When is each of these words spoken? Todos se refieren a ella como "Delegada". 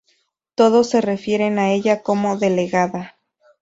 Todos 0.55 0.89
se 0.89 0.99
refieren 0.99 1.59
a 1.59 1.69
ella 1.69 2.01
como 2.01 2.35
"Delegada". 2.35 3.19